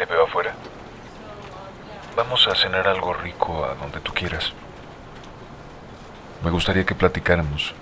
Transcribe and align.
Te 0.00 0.06
veo 0.06 0.24
afuera. 0.24 0.54
Vamos 2.16 2.48
a 2.48 2.54
cenar 2.54 2.88
algo 2.88 3.12
rico 3.12 3.66
a 3.66 3.74
donde 3.74 4.00
tú 4.00 4.14
quieras. 4.14 4.54
Me 6.42 6.50
gustaría 6.50 6.86
que 6.86 6.94
platicáramos. 6.94 7.74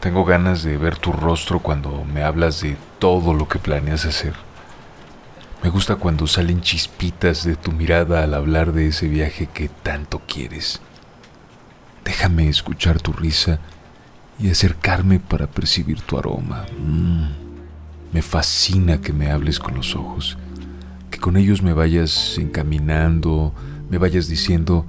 Tengo 0.00 0.24
ganas 0.24 0.64
de 0.64 0.76
ver 0.76 0.98
tu 0.98 1.12
rostro 1.12 1.60
cuando 1.60 2.02
me 2.02 2.24
hablas 2.24 2.60
de 2.60 2.76
todo 2.98 3.34
lo 3.34 3.46
que 3.46 3.60
planeas 3.60 4.04
hacer. 4.04 4.34
Me 5.62 5.70
gusta 5.70 5.94
cuando 5.94 6.26
salen 6.26 6.60
chispitas 6.60 7.44
de 7.44 7.54
tu 7.54 7.70
mirada 7.70 8.24
al 8.24 8.34
hablar 8.34 8.72
de 8.72 8.88
ese 8.88 9.06
viaje 9.06 9.46
que 9.46 9.68
tanto 9.68 10.22
quieres. 10.26 10.80
Déjame 12.04 12.48
escuchar 12.48 13.00
tu 13.00 13.12
risa 13.12 13.60
y 14.40 14.50
acercarme 14.50 15.20
para 15.20 15.46
percibir 15.46 16.00
tu 16.00 16.18
aroma. 16.18 16.66
Mm. 16.76 17.28
Me 18.12 18.22
fascina 18.22 19.00
que 19.00 19.12
me 19.12 19.30
hables 19.30 19.60
con 19.60 19.76
los 19.76 19.94
ojos, 19.94 20.36
con 21.20 21.36
ellos 21.36 21.62
me 21.62 21.74
vayas 21.74 22.38
encaminando, 22.38 23.54
me 23.90 23.98
vayas 23.98 24.26
diciendo 24.26 24.86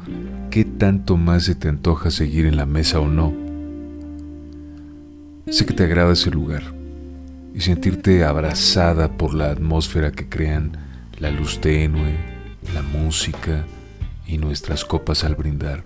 qué 0.50 0.66
tanto 0.66 1.18
más 1.18 1.44
se 1.44 1.56
te 1.56 1.68
antoja 1.68 2.10
seguir 2.10 2.46
en 2.46 2.56
la 2.56 2.66
mesa 2.66 3.00
o 3.00 3.08
no. 3.08 3.34
Sé 5.50 5.66
que 5.66 5.74
te 5.74 5.84
agrada 5.84 6.14
ese 6.14 6.32
lugar 6.32 6.64
y 7.54 7.60
sentirte 7.62 8.24
abrazada 8.24 9.18
por 9.18 9.34
la 9.34 9.52
atmósfera 9.52 10.12
que 10.12 10.30
crean 10.30 10.78
la 11.20 11.30
luz 11.30 11.60
tenue, 11.60 12.16
la 12.74 12.82
música 12.82 13.66
y 14.26 14.38
nuestras 14.38 14.86
copas 14.86 15.26
al 15.26 15.36
brindar. 15.36 15.84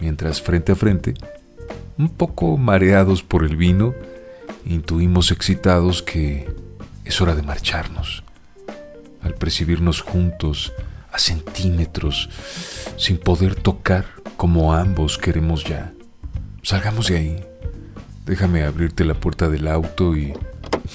Mientras 0.00 0.40
frente 0.40 0.72
a 0.72 0.74
frente, 0.74 1.14
un 1.98 2.08
poco 2.08 2.56
mareados 2.56 3.22
por 3.22 3.44
el 3.44 3.56
vino, 3.56 3.94
intuimos 4.64 5.30
excitados 5.30 6.02
que 6.02 6.50
es 7.04 7.20
hora 7.20 7.34
de 7.34 7.42
marcharnos. 7.42 8.24
Al 9.22 9.34
percibirnos 9.34 10.00
juntos, 10.00 10.72
a 11.12 11.18
centímetros, 11.18 12.28
sin 12.96 13.18
poder 13.18 13.54
tocar 13.54 14.06
como 14.36 14.74
ambos 14.74 15.18
queremos 15.18 15.64
ya. 15.64 15.92
Salgamos 16.62 17.08
de 17.08 17.16
ahí. 17.16 17.44
Déjame 18.24 18.64
abrirte 18.64 19.04
la 19.04 19.14
puerta 19.14 19.48
del 19.48 19.68
auto 19.68 20.16
y 20.16 20.32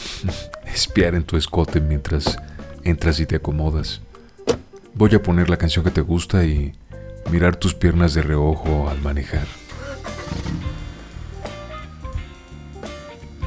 espiar 0.66 1.16
en 1.16 1.24
tu 1.24 1.38
escote 1.38 1.80
mientras 1.80 2.38
entras 2.84 3.20
y 3.20 3.26
te 3.26 3.36
acomodas. 3.36 4.02
Voy 4.94 5.14
a 5.14 5.22
poner 5.22 5.50
la 5.50 5.58
canción 5.58 5.86
que 5.86 5.92
te 5.92 6.02
gusta 6.02 6.44
y 6.46 6.73
mirar 7.32 7.56
tus 7.56 7.76
piernas 7.76 8.14
de 8.14 8.23
reojo 8.23 8.90
al 8.90 9.00
manejar. 9.02 9.46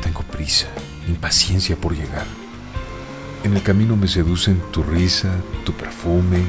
Tengo 0.03 0.23
prisa, 0.23 0.69
impaciencia 1.09 1.77
por 1.77 1.97
llegar. 1.97 2.27
En 3.43 3.57
el 3.57 3.63
camino 3.63 3.97
me 3.97 4.07
seducen 4.07 4.61
tu 4.71 4.83
risa, 4.83 5.31
tu 5.65 5.73
perfume 5.73 6.45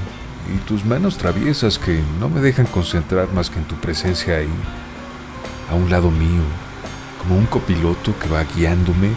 y 0.54 0.58
tus 0.68 0.84
manos 0.84 1.18
traviesas 1.18 1.80
que 1.80 2.02
no 2.20 2.28
me 2.28 2.42
dejan 2.42 2.66
concentrar 2.66 3.32
más 3.32 3.50
que 3.50 3.60
en 3.60 3.66
tu 3.66 3.76
presencia 3.76 4.38
ahí, 4.38 4.50
a 5.70 5.76
un 5.76 5.90
lado 5.90 6.12
mío, 6.12 6.44
como 7.20 7.38
un 7.38 7.46
copiloto 7.46 8.18
que 8.20 8.28
va 8.28 8.44
guiándome 8.44 9.12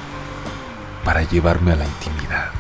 para 1.04 1.22
llevarme 1.24 1.72
a 1.72 1.76
la 1.76 1.84
intimidad. 1.84 2.50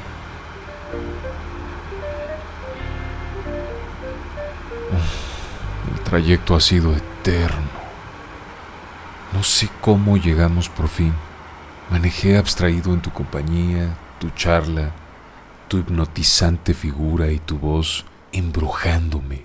El 5.94 6.00
trayecto 6.00 6.56
ha 6.56 6.60
sido 6.60 6.92
eterno. 6.92 7.84
No 9.32 9.42
sé 9.42 9.68
cómo 9.80 10.16
llegamos 10.16 10.68
por 10.68 10.88
fin. 10.88 11.14
Manejé 11.90 12.36
abstraído 12.36 12.92
en 12.92 13.00
tu 13.00 13.10
compañía, 13.10 13.96
tu 14.18 14.30
charla, 14.30 14.92
tu 15.68 15.78
hipnotizante 15.78 16.74
figura 16.74 17.30
y 17.30 17.38
tu 17.38 17.58
voz 17.58 18.04
embrujándome, 18.32 19.44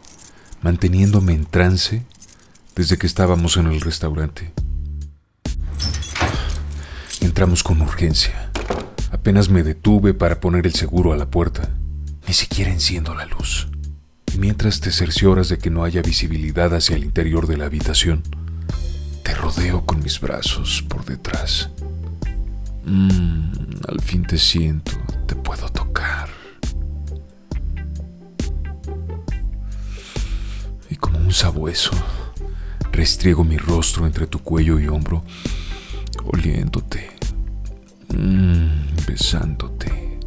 manteniéndome 0.61 1.33
en 1.33 1.45
trance 1.45 2.05
desde 2.75 2.97
que 2.97 3.07
estábamos 3.07 3.57
en 3.57 3.67
el 3.67 3.81
restaurante. 3.81 4.53
Entramos 7.21 7.63
con 7.63 7.81
urgencia. 7.81 8.51
Apenas 9.11 9.49
me 9.49 9.63
detuve 9.63 10.13
para 10.13 10.39
poner 10.39 10.65
el 10.65 10.73
seguro 10.73 11.13
a 11.13 11.17
la 11.17 11.29
puerta. 11.29 11.69
Ni 12.27 12.33
siquiera 12.33 12.71
enciendo 12.71 13.13
la 13.15 13.25
luz. 13.25 13.67
Y 14.33 14.37
mientras 14.37 14.79
te 14.79 14.91
cercioras 14.91 15.49
de 15.49 15.57
que 15.57 15.69
no 15.69 15.83
haya 15.83 16.01
visibilidad 16.01 16.73
hacia 16.73 16.95
el 16.95 17.03
interior 17.03 17.47
de 17.47 17.57
la 17.57 17.65
habitación, 17.65 18.23
te 19.23 19.33
rodeo 19.33 19.85
con 19.85 20.01
mis 20.01 20.19
brazos 20.19 20.83
por 20.87 21.05
detrás. 21.05 21.69
Mmm, 22.85 23.51
al 23.87 24.01
fin 24.01 24.23
te 24.23 24.37
siento, 24.37 24.91
te 25.27 25.35
puedo 25.35 25.67
tocar. 25.69 25.88
Como 30.99 31.19
un 31.19 31.31
sabueso, 31.31 31.91
restriego 32.91 33.43
mi 33.43 33.57
rostro 33.57 34.05
entre 34.05 34.27
tu 34.27 34.39
cuello 34.39 34.79
y 34.79 34.87
hombro 34.87 35.23
oliéndote, 36.25 37.11
mmm, 38.09 39.05
besándote, 39.07 40.19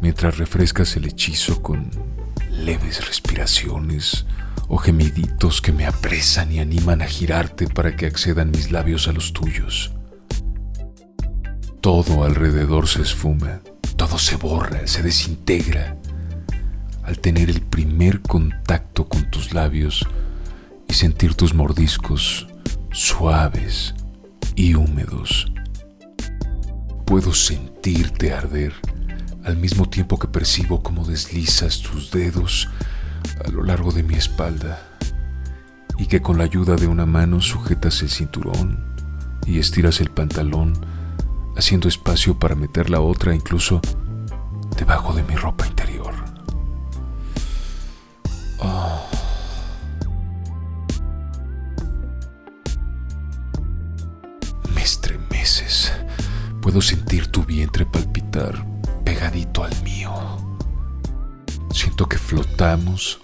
mientras 0.00 0.38
refrescas 0.38 0.96
el 0.96 1.06
hechizo 1.06 1.62
con 1.62 1.90
leves 2.50 3.06
respiraciones 3.06 4.26
o 4.68 4.78
gemiditos 4.78 5.60
que 5.60 5.72
me 5.72 5.86
apresan 5.86 6.52
y 6.52 6.58
animan 6.58 7.02
a 7.02 7.06
girarte 7.06 7.68
para 7.68 7.96
que 7.96 8.06
accedan 8.06 8.50
mis 8.50 8.70
labios 8.72 9.08
a 9.08 9.12
los 9.12 9.32
tuyos. 9.32 9.92
Todo 11.80 12.24
alrededor 12.24 12.88
se 12.88 13.02
esfuma, 13.02 13.60
todo 13.96 14.18
se 14.18 14.36
borra, 14.36 14.86
se 14.86 15.02
desintegra 15.02 15.96
al 17.06 17.18
tener 17.18 17.48
el 17.48 17.62
primer 17.62 18.20
contacto 18.20 19.08
con 19.08 19.30
tus 19.30 19.54
labios 19.54 20.06
y 20.88 20.94
sentir 20.94 21.34
tus 21.34 21.54
mordiscos 21.54 22.48
suaves, 22.92 23.94
y 24.56 24.74
húmedos. 24.74 25.52
Puedo 27.04 27.32
sentirte 27.32 28.32
arder 28.32 28.72
al 29.44 29.56
mismo 29.56 29.88
tiempo 29.88 30.18
que 30.18 30.26
percibo 30.26 30.82
cómo 30.82 31.04
deslizas 31.04 31.82
tus 31.82 32.10
dedos 32.10 32.68
a 33.44 33.48
lo 33.50 33.62
largo 33.62 33.92
de 33.92 34.02
mi 34.02 34.14
espalda 34.14 34.82
y 35.98 36.06
que 36.06 36.20
con 36.20 36.38
la 36.38 36.44
ayuda 36.44 36.74
de 36.76 36.88
una 36.88 37.06
mano 37.06 37.40
sujetas 37.40 38.02
el 38.02 38.10
cinturón 38.10 38.84
y 39.46 39.58
estiras 39.58 40.00
el 40.00 40.10
pantalón 40.10 40.72
haciendo 41.56 41.86
espacio 41.86 42.38
para 42.38 42.56
meter 42.56 42.90
la 42.90 43.00
otra 43.00 43.34
incluso 43.34 43.80
debajo 44.76 45.12
de 45.12 45.22
mi 45.22 45.36
ropa 45.36 45.66
Puedo 56.66 56.80
sentir 56.80 57.28
tu 57.28 57.44
vientre 57.44 57.86
palpitar 57.86 58.66
pegadito 59.04 59.62
al 59.62 59.70
mío. 59.84 60.12
Siento 61.72 62.08
que 62.08 62.18
flotamos, 62.18 63.20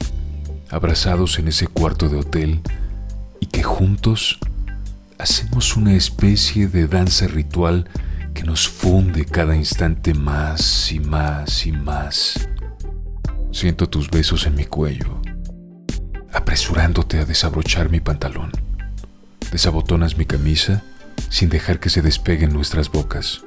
abrazados 0.71 1.41
en 1.41 1.49
ese 1.49 1.67
cuarto 1.67 2.09
de 2.09 2.19
hotel, 2.19 2.61
y 3.41 3.47
que 3.47 3.65
juntos 3.65 4.39
hacemos 5.19 5.77
una 5.77 5.95
especie 5.95 6.69
de 6.69 6.87
danza 6.87 7.27
ritual 7.27 7.89
que 8.33 8.45
nos 8.45 8.69
funde 8.69 9.25
cada 9.25 9.57
instante 9.57 10.15
más 10.15 10.93
y 10.93 11.01
más 11.01 11.67
y 11.67 11.73
más. 11.73 12.49
Siento 13.51 13.89
tus 13.89 14.09
besos 14.09 14.47
en 14.47 14.55
mi 14.55 14.67
cuello, 14.67 15.21
apresurándote 16.33 17.19
a 17.19 17.25
desabrochar 17.25 17.91
mi 17.91 17.99
pantalón. 17.99 18.53
Desabotonas 19.51 20.17
mi 20.17 20.27
camisa 20.27 20.85
sin 21.33 21.49
dejar 21.49 21.81
que 21.81 21.89
se 21.89 22.03
despeguen 22.03 22.53
nuestras 22.53 22.93
bocas. 22.93 23.43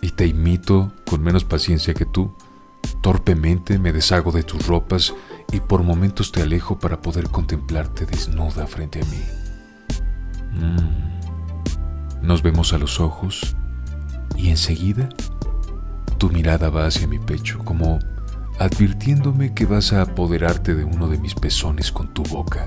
Y 0.00 0.08
te 0.12 0.26
imito 0.26 0.90
con 1.04 1.22
menos 1.22 1.44
paciencia 1.44 1.92
que 1.92 2.06
tú. 2.06 2.34
Torpemente 3.02 3.78
me 3.78 3.92
deshago 3.92 4.32
de 4.32 4.42
tus 4.42 4.66
ropas 4.66 5.14
y 5.52 5.60
por 5.60 5.82
momentos 5.82 6.32
te 6.32 6.40
alejo 6.40 6.78
para 6.78 7.02
poder 7.02 7.28
contemplarte 7.28 8.06
desnuda 8.06 8.66
frente 8.66 9.02
a 9.02 9.04
mí. 9.04 9.22
Mm. 10.58 12.26
Nos 12.26 12.42
vemos 12.42 12.72
a 12.72 12.78
los 12.78 12.98
ojos 12.98 13.54
y 14.34 14.48
enseguida 14.48 15.10
tu 16.16 16.30
mirada 16.30 16.70
va 16.70 16.86
hacia 16.86 17.06
mi 17.06 17.18
pecho, 17.18 17.58
como 17.58 17.98
advirtiéndome 18.58 19.52
que 19.52 19.66
vas 19.66 19.92
a 19.92 20.00
apoderarte 20.00 20.74
de 20.74 20.84
uno 20.84 21.08
de 21.08 21.18
mis 21.18 21.34
pezones 21.34 21.92
con 21.92 22.14
tu 22.14 22.22
boca 22.22 22.66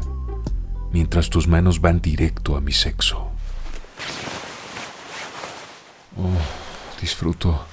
mientras 0.95 1.29
tus 1.29 1.45
manos 1.45 1.81
van 1.81 1.99
directo 1.99 2.55
a 2.55 2.61
mi 2.61 2.71
sexo. 2.71 3.29
Oh, 6.17 7.01
disfruto 7.01 7.65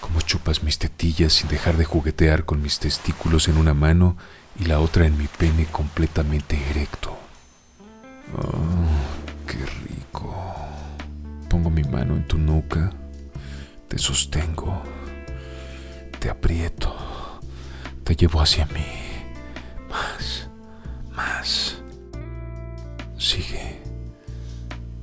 como 0.00 0.22
chupas 0.22 0.64
mis 0.64 0.76
tetillas 0.76 1.34
sin 1.34 1.48
dejar 1.48 1.76
de 1.76 1.84
juguetear 1.84 2.44
con 2.44 2.60
mis 2.60 2.80
testículos 2.80 3.46
en 3.46 3.58
una 3.58 3.74
mano 3.74 4.16
y 4.58 4.64
la 4.64 4.80
otra 4.80 5.06
en 5.06 5.16
mi 5.16 5.28
pene 5.28 5.66
completamente 5.66 6.60
erecto. 6.70 7.16
Oh, 8.36 9.46
qué 9.46 9.64
rico. 9.86 10.34
Pongo 11.48 11.70
mi 11.70 11.84
mano 11.84 12.16
en 12.16 12.26
tu 12.26 12.38
nuca, 12.38 12.92
te 13.86 13.98
sostengo, 13.98 14.82
Te 16.18 16.28
aprieto, 16.28 16.92
te 18.02 18.16
llevo 18.16 18.40
hacia 18.40 18.66
mí. 18.66 19.07
Sigue, 23.38 23.80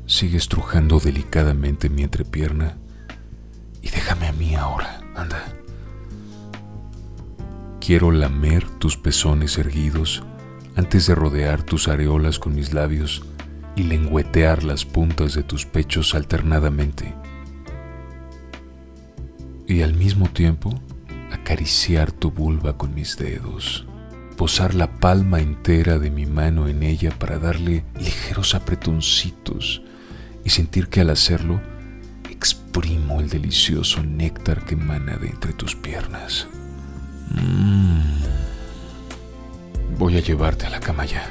sigue 0.06 0.38
estrujando 0.38 1.00
delicadamente 1.00 1.88
mi 1.88 2.04
entrepierna 2.04 2.78
y 3.82 3.90
déjame 3.90 4.28
a 4.28 4.34
mí 4.34 4.56
ahora, 4.56 5.00
anda. 5.16 5.42
Quiero 7.80 8.12
lamer 8.12 8.70
tus 8.72 8.98
pezones 8.98 9.58
erguidos 9.58 10.22
antes 10.76 11.08
de 11.08 11.16
rodear 11.16 11.64
tus 11.64 11.88
areolas 11.88 12.38
con 12.38 12.56
mis 12.56 12.74
labios 12.74 13.24
y 13.78 13.84
lengüetear 13.84 14.66
las 14.66 14.84
puntas 14.84 15.34
de 15.34 15.44
tus 15.44 15.66
pechos 15.66 16.14
alternadamente. 16.14 17.16
Y 19.66 19.82
al 19.82 19.94
mismo 19.94 20.28
tiempo 20.28 20.78
acariciar 21.32 22.12
tu 22.12 22.32
vulva 22.32 22.78
con 22.78 22.94
mis 22.94 23.16
dedos, 23.16 23.88
posar 24.36 24.76
la 24.76 25.00
palma 25.00 25.40
entera 25.40 25.98
de 25.98 26.12
mi 26.12 26.26
mano 26.26 26.68
en 26.68 26.84
ella 26.84 27.12
para 27.18 27.40
darle 27.40 27.84
ligeros 28.00 28.54
apretoncitos 28.54 29.82
y 30.44 30.50
sentir 30.50 30.90
que 30.90 31.02
al 31.02 31.10
hacerlo 31.10 31.62
exprimo 32.30 33.22
el 33.22 33.30
delicioso 33.30 34.04
néctar 34.04 34.66
que 34.66 34.76
emana 34.76 35.18
de 35.18 35.30
entre 35.30 35.54
tus 35.54 35.76
piernas. 35.76 36.48
Mm. 37.32 38.26
Voy 39.98 40.18
a 40.18 40.20
llevarte 40.20 40.66
a 40.66 40.70
la 40.70 40.80
cama 40.80 41.06
ya. 41.06 41.24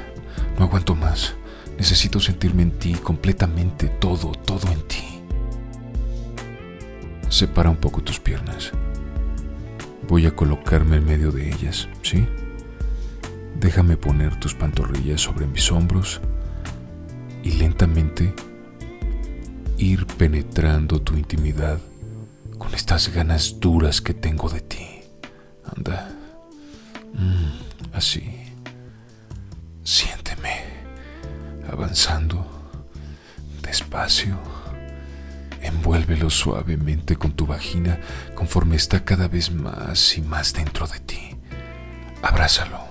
No 0.57 0.65
aguanto 0.65 0.95
más. 0.95 1.35
Necesito 1.77 2.19
sentirme 2.19 2.63
en 2.63 2.71
ti 2.71 2.93
completamente, 2.93 3.89
todo, 3.89 4.31
todo 4.31 4.71
en 4.71 4.81
ti. 4.87 5.03
Separa 7.29 7.69
un 7.69 7.77
poco 7.77 8.01
tus 8.01 8.19
piernas. 8.19 8.71
Voy 10.07 10.25
a 10.25 10.35
colocarme 10.35 10.97
en 10.97 11.05
medio 11.05 11.31
de 11.31 11.49
ellas, 11.49 11.89
¿sí? 12.01 12.27
Déjame 13.65 13.97
poner 13.97 14.39
tus 14.39 14.53
pantorrillas 14.53 15.21
sobre 15.21 15.47
mis 15.47 15.71
hombros 15.71 16.21
y 17.41 17.53
lentamente 17.53 18.31
ir 19.79 20.05
penetrando 20.05 21.01
tu 21.01 21.17
intimidad 21.17 21.79
con 22.59 22.75
estas 22.75 23.11
ganas 23.11 23.59
duras 23.59 24.01
que 24.01 24.13
tengo 24.13 24.49
de 24.49 24.61
ti. 24.61 24.85
Anda. 25.75 26.11
Mm, 27.13 27.95
así. 27.95 28.53
Siénteme. 29.83 30.61
Avanzando. 31.67 32.45
Despacio. 33.63 34.37
Envuélvelo 35.59 36.29
suavemente 36.29 37.15
con 37.15 37.31
tu 37.31 37.47
vagina 37.47 37.99
conforme 38.35 38.75
está 38.75 39.03
cada 39.03 39.27
vez 39.27 39.51
más 39.51 40.19
y 40.19 40.21
más 40.21 40.53
dentro 40.53 40.85
de 40.85 40.99
ti. 40.99 41.35
Abrázalo 42.21 42.84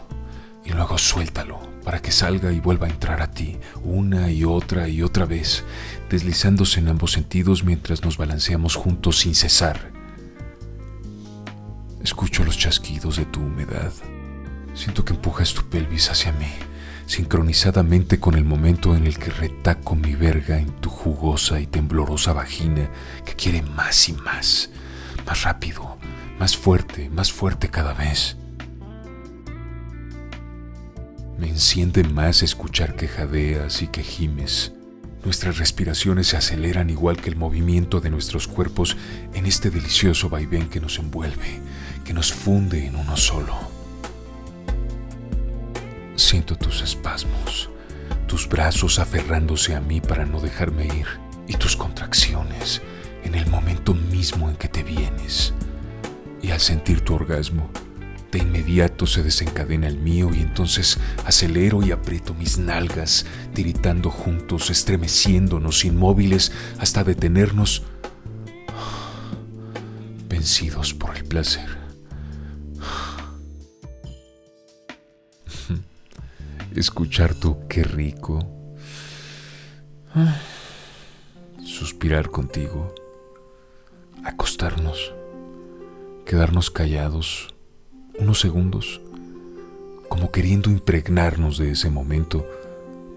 y 0.64 0.70
luego 0.72 0.98
suéltalo 0.98 1.60
para 1.84 2.00
que 2.00 2.10
salga 2.10 2.50
y 2.50 2.60
vuelva 2.60 2.86
a 2.86 2.90
entrar 2.90 3.20
a 3.20 3.30
ti 3.30 3.58
una 3.82 4.30
y 4.30 4.44
otra 4.44 4.88
y 4.88 5.02
otra 5.02 5.26
vez, 5.26 5.64
deslizándose 6.08 6.80
en 6.80 6.88
ambos 6.88 7.12
sentidos 7.12 7.62
mientras 7.62 8.02
nos 8.02 8.16
balanceamos 8.16 8.74
juntos 8.74 9.18
sin 9.18 9.34
cesar. 9.34 9.92
Escucho 12.02 12.44
los 12.44 12.58
chasquidos 12.58 13.16
de 13.16 13.26
tu 13.26 13.40
humedad. 13.40 13.92
Siento 14.74 15.04
que 15.04 15.12
empujas 15.12 15.52
tu 15.54 15.68
pelvis 15.68 16.10
hacia 16.10 16.32
mí, 16.32 16.50
sincronizadamente 17.06 18.18
con 18.18 18.34
el 18.34 18.44
momento 18.44 18.96
en 18.96 19.06
el 19.06 19.18
que 19.18 19.30
retaco 19.30 19.94
mi 19.94 20.14
verga 20.14 20.58
en 20.58 20.70
tu 20.80 20.88
jugosa 20.88 21.60
y 21.60 21.66
temblorosa 21.66 22.32
vagina 22.32 22.88
que 23.24 23.34
quiere 23.34 23.62
más 23.62 24.08
y 24.08 24.14
más, 24.14 24.70
más 25.26 25.42
rápido, 25.42 25.98
más 26.38 26.56
fuerte, 26.56 27.10
más 27.10 27.30
fuerte 27.30 27.68
cada 27.68 27.92
vez. 27.92 28.36
Me 31.38 31.48
enciende 31.48 32.04
más 32.04 32.42
escuchar 32.42 32.94
que 32.94 33.08
jadeas 33.08 33.82
y 33.82 33.88
que 33.88 34.02
gimes. 34.02 34.72
Nuestras 35.24 35.58
respiraciones 35.58 36.28
se 36.28 36.36
aceleran 36.36 36.90
igual 36.90 37.16
que 37.16 37.30
el 37.30 37.36
movimiento 37.36 38.00
de 38.00 38.10
nuestros 38.10 38.46
cuerpos 38.46 38.96
en 39.32 39.46
este 39.46 39.70
delicioso 39.70 40.28
vaivén 40.28 40.68
que 40.68 40.80
nos 40.80 40.98
envuelve, 40.98 41.60
que 42.04 42.12
nos 42.12 42.32
funde 42.32 42.86
en 42.86 42.94
uno 42.94 43.16
solo. 43.16 43.56
Siento 46.14 46.56
tus 46.56 46.82
espasmos, 46.82 47.70
tus 48.28 48.48
brazos 48.48 48.98
aferrándose 48.98 49.74
a 49.74 49.80
mí 49.80 50.00
para 50.00 50.26
no 50.26 50.40
dejarme 50.40 50.86
ir 50.86 51.06
y 51.48 51.54
tus 51.54 51.74
contracciones 51.74 52.80
en 53.24 53.34
el 53.34 53.46
momento 53.48 53.94
mismo 53.94 54.48
en 54.50 54.56
que 54.56 54.68
te 54.68 54.82
vienes. 54.82 55.52
Y 56.42 56.50
al 56.50 56.60
sentir 56.60 57.00
tu 57.00 57.14
orgasmo, 57.14 57.70
de 58.34 58.40
inmediato 58.40 59.06
se 59.06 59.22
desencadena 59.22 59.86
el 59.86 59.96
mío 59.96 60.30
y 60.34 60.40
entonces 60.40 60.98
acelero 61.24 61.84
y 61.84 61.92
aprieto 61.92 62.34
mis 62.34 62.58
nalgas, 62.58 63.26
tiritando 63.54 64.10
juntos, 64.10 64.70
estremeciéndonos 64.70 65.84
inmóviles 65.84 66.50
hasta 66.80 67.04
detenernos, 67.04 67.84
vencidos 70.28 70.94
por 70.94 71.16
el 71.16 71.24
placer. 71.26 71.78
escuchar 76.74 77.34
tu 77.34 77.68
qué 77.68 77.84
rico, 77.84 78.40
suspirar 81.64 82.30
contigo, 82.30 82.92
acostarnos, 84.24 85.14
quedarnos 86.26 86.72
callados 86.72 87.53
unos 88.18 88.40
segundos, 88.40 89.00
como 90.08 90.30
queriendo 90.30 90.70
impregnarnos 90.70 91.58
de 91.58 91.72
ese 91.72 91.90
momento 91.90 92.46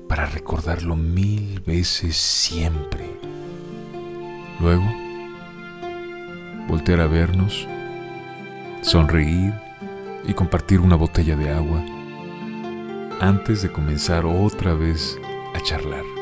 para 0.08 0.26
recordarlo 0.26 0.96
mil 0.96 1.60
veces 1.62 2.16
siempre. 2.18 3.06
Luego, 4.60 4.86
voltear 6.68 7.02
a 7.02 7.08
vernos, 7.08 7.68
sonreír 8.82 9.54
y 10.28 10.34
compartir 10.34 10.80
una 10.80 10.96
botella 10.96 11.36
de 11.36 11.52
agua 11.52 11.84
antes 13.20 13.62
de 13.62 13.72
comenzar 13.72 14.26
otra 14.26 14.74
vez 14.74 15.18
a 15.54 15.62
charlar. 15.62 16.17